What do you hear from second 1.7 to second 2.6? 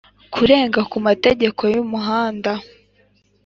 y umuhanda